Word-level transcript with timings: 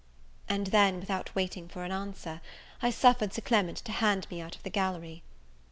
And 0.49 0.65
then, 0.65 0.99
without 0.99 1.35
waiting 1.35 1.67
for 1.67 1.83
an 1.83 1.91
answer, 1.91 2.41
I 2.81 2.89
suffered 2.89 3.35
Sir 3.35 3.43
Clement 3.43 3.77
to 3.85 3.91
hand 3.91 4.25
me 4.31 4.41
out 4.41 4.55
of 4.55 4.63
the 4.63 4.71
gallery. 4.71 5.21